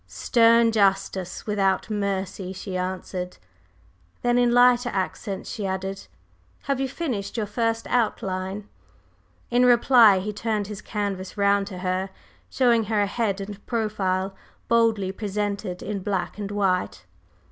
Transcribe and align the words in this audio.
"Stern 0.07 0.71
justice 0.71 1.45
without 1.45 1.91
mercy!" 1.91 2.53
she 2.53 2.75
answered; 2.75 3.37
then 4.23 4.39
in 4.39 4.49
lighter 4.51 4.89
accents 4.91 5.47
she 5.47 5.67
added: 5.67 6.07
"Have 6.63 6.79
you 6.81 6.89
finished 6.89 7.37
your 7.37 7.45
first 7.45 7.85
outline?" 7.85 8.67
In 9.51 9.63
reply, 9.63 10.17
he 10.17 10.33
turned 10.33 10.65
his 10.65 10.81
canvas 10.81 11.37
round 11.37 11.67
to 11.67 11.77
her, 11.77 12.09
showing 12.49 12.85
her 12.85 12.99
a 12.99 13.05
head 13.05 13.39
and 13.39 13.63
profile 13.67 14.35
boldly 14.67 15.11
presented 15.11 15.83
in 15.83 15.99
black 16.01 16.39
and 16.39 16.49
white. 16.49 17.05